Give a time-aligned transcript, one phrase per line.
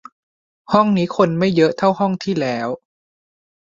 [0.71, 2.67] ห้องนี้คนไม่เยอะเท่าห้องที่แล้ว